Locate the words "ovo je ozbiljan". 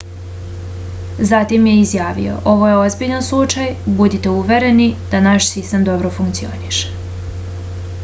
2.55-3.27